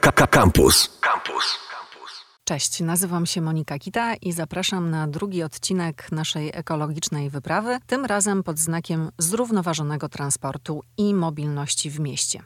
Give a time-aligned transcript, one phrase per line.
[0.00, 0.98] Campus.
[1.00, 1.58] Campus.
[2.44, 8.42] Cześć, nazywam się Monika Kita i zapraszam na drugi odcinek naszej ekologicznej wyprawy, tym razem
[8.42, 12.42] pod znakiem zrównoważonego transportu i mobilności w mieście.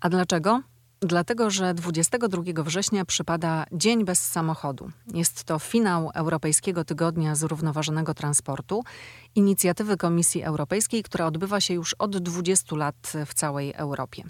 [0.00, 0.60] A dlaczego?
[1.00, 4.90] Dlatego, że 22 września przypada Dzień bez samochodu.
[5.14, 8.84] Jest to finał Europejskiego Tygodnia Zrównoważonego Transportu,
[9.34, 14.24] inicjatywy Komisji Europejskiej, która odbywa się już od 20 lat w całej Europie.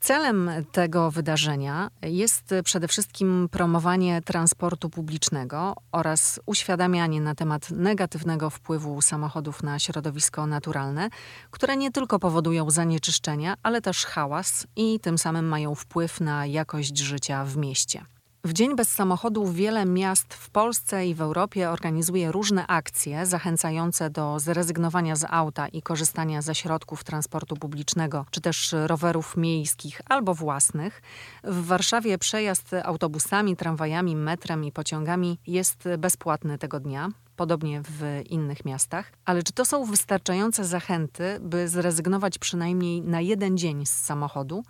[0.00, 9.02] Celem tego wydarzenia jest przede wszystkim promowanie transportu publicznego oraz uświadamianie na temat negatywnego wpływu
[9.02, 11.08] samochodów na środowisko naturalne,
[11.50, 16.98] które nie tylko powodują zanieczyszczenia, ale też hałas i tym samym mają wpływ na jakość
[16.98, 18.04] życia w mieście.
[18.44, 24.10] W Dzień Bez Samochodu wiele miast w Polsce i w Europie organizuje różne akcje zachęcające
[24.10, 30.34] do zrezygnowania z auta i korzystania ze środków transportu publicznego, czy też rowerów miejskich albo
[30.34, 31.02] własnych.
[31.44, 38.64] W Warszawie przejazd autobusami, tramwajami, metrem i pociągami jest bezpłatny tego dnia podobnie w innych
[38.64, 39.12] miastach.
[39.24, 44.64] Ale czy to są wystarczające zachęty, by zrezygnować przynajmniej na jeden dzień z samochodu?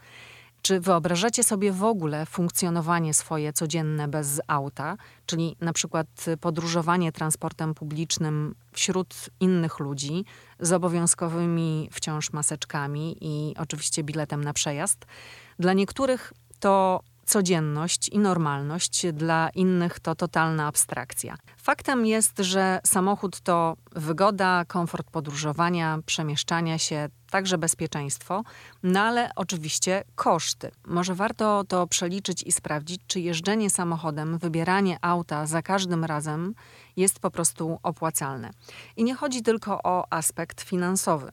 [0.69, 6.07] Czy wyobrażacie sobie w ogóle funkcjonowanie swoje codzienne bez auta, czyli na przykład
[6.41, 10.25] podróżowanie transportem publicznym wśród innych ludzi
[10.61, 15.07] z obowiązkowymi wciąż maseczkami i oczywiście biletem na przejazd?
[15.59, 21.37] Dla niektórych to codzienność i normalność, dla innych to totalna abstrakcja.
[21.57, 28.43] Faktem jest, że samochód to wygoda, komfort podróżowania, przemieszczania się, także bezpieczeństwo,
[28.83, 30.71] no ale oczywiście koszty.
[30.87, 36.55] Może warto to przeliczyć i sprawdzić, czy jeżdżenie samochodem, wybieranie auta za każdym razem
[36.97, 38.51] jest po prostu opłacalne.
[38.97, 41.31] I nie chodzi tylko o aspekt finansowy.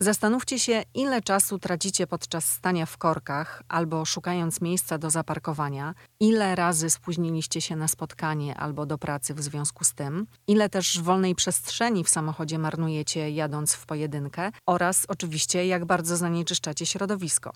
[0.00, 6.54] Zastanówcie się, ile czasu tracicie podczas stania w korkach albo szukając miejsca do zaparkowania, ile
[6.54, 11.34] razy spóźniliście się na spotkanie albo do pracy w związku z tym, ile też wolnej
[11.34, 17.52] przestrzeni w samochodzie marnujecie jadąc w pojedynkę oraz oczywiście jak bardzo zanieczyszczacie środowisko.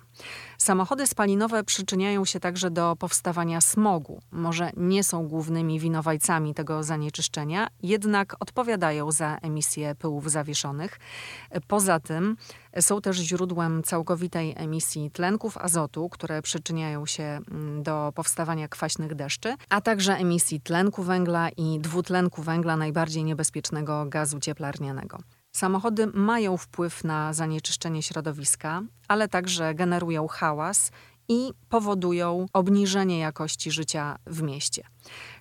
[0.59, 4.20] Samochody spalinowe przyczyniają się także do powstawania smogu.
[4.31, 10.98] Może nie są głównymi winowajcami tego zanieczyszczenia, jednak odpowiadają za emisję pyłów zawieszonych.
[11.69, 12.29] Poza tym
[12.80, 19.54] są też źródłem całkowitej emisji tlenków azotu, które przyczyniają się mm, do powstawania kwaśnych deszczy,
[19.68, 25.19] a także emisji tlenku węgla i dwutlenku węgla, najbardziej niebezpiecznego gazu cieplarnianego.
[25.52, 30.90] Samochody mają wpływ na zanieczyszczenie środowiska, ale także generują hałas
[31.28, 34.82] i powodują obniżenie jakości życia w mieście.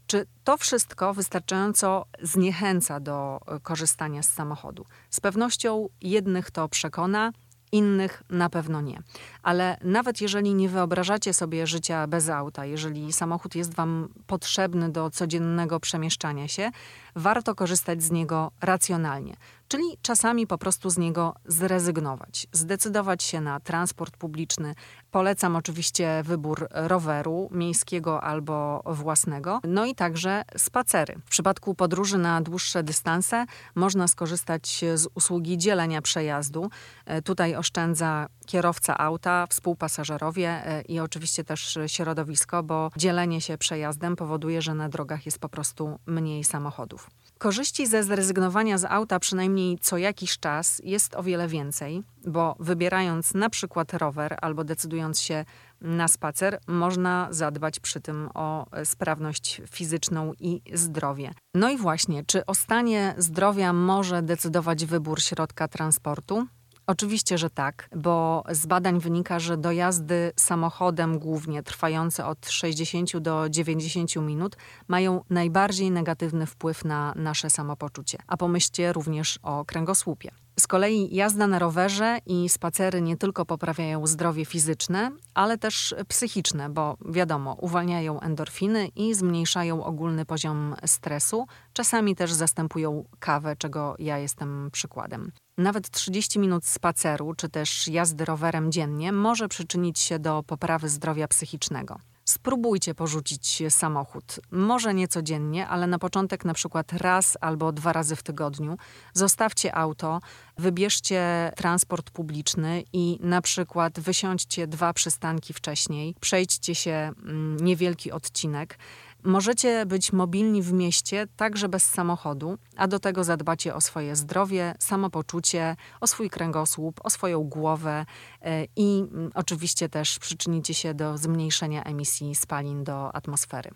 [0.09, 4.86] Czy to wszystko wystarczająco zniechęca do e, korzystania z samochodu?
[5.09, 7.31] Z pewnością jednych to przekona,
[7.72, 9.02] innych na pewno nie.
[9.44, 15.09] Ale nawet jeżeli nie wyobrażacie sobie życia bez auta, jeżeli samochód jest Wam potrzebny do
[15.09, 16.72] codziennego przemieszczania się,
[17.16, 19.36] warto korzystać z niego racjonalnie,
[19.69, 24.75] czyli czasami po prostu z niego zrezygnować, zdecydować się na transport publiczny.
[25.12, 31.16] Polecam oczywiście wybór roweru miejskiego albo własnego, no i także spacery.
[31.25, 36.69] W przypadku podróży na dłuższe dystanse można skorzystać z usługi dzielenia przejazdu.
[37.06, 44.16] E, tutaj oszczędza kierowca auta, współpasażerowie e, i oczywiście też środowisko, bo dzielenie się przejazdem
[44.16, 47.09] powoduje, że na drogach jest po prostu mniej samochodów.
[47.38, 53.34] Korzyści ze zrezygnowania z auta przynajmniej co jakiś czas jest o wiele więcej, bo wybierając
[53.34, 55.46] na przykład rower albo decydując się
[55.81, 61.31] na spacer, można zadbać przy tym o sprawność fizyczną i zdrowie.
[61.53, 66.47] No i właśnie, czy o stanie zdrowia może decydować wybór środka transportu?
[66.89, 73.50] Oczywiście, że tak, bo z badań wynika, że dojazdy samochodem głównie trwające od 60 do
[73.50, 74.57] 90 minut
[74.88, 78.17] mają najbardziej negatywny wpływ na nasze samopoczucie.
[78.28, 80.31] A pomyślcie również o kręgosłupie.
[80.59, 86.69] Z kolei jazda na rowerze i spacery nie tylko poprawiają zdrowie fizyczne, ale też psychiczne,
[86.69, 94.17] bo wiadomo, uwalniają endorfiny i zmniejszają ogólny poziom stresu, czasami też zastępują kawę, czego ja
[94.17, 95.31] jestem przykładem.
[95.59, 101.28] Nawet 30 minut spaceru czy też jazdy rowerem dziennie może przyczynić się do poprawy zdrowia
[101.28, 102.00] psychicznego.
[102.26, 104.40] Spróbujcie porzucić samochód.
[104.52, 108.78] Może nie codziennie, ale na początek na przykład raz albo dwa razy w tygodniu.
[109.14, 110.20] Zostawcie auto,
[110.58, 118.78] wybierzcie transport publiczny i na przykład wysiądźcie dwa przystanki wcześniej, przejdźcie się mm, niewielki odcinek.
[119.23, 124.75] Możecie być mobilni w mieście także bez samochodu, a do tego zadbacie o swoje zdrowie,
[124.79, 128.05] samopoczucie, o swój kręgosłup, o swoją głowę
[128.41, 133.71] e, i mm, oczywiście też przyczynicie się do zmniejszenia emisji spalin do atmosfery.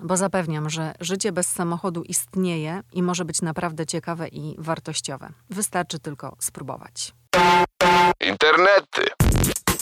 [0.00, 5.28] Bo zapewniam, że życie bez samochodu istnieje i może być naprawdę ciekawe i wartościowe.
[5.50, 7.14] Wystarczy tylko spróbować.
[8.20, 9.02] Internety.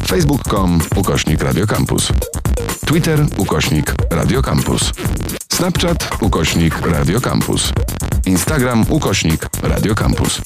[0.08, 2.12] Facebook.com ukośnik Radiocampus.
[2.86, 4.92] Twitter ukośnik Radiocampus.
[5.52, 7.72] Snapchat ukośnik Radiocampus.
[8.26, 10.40] Instagram ukośnik Radiocampus.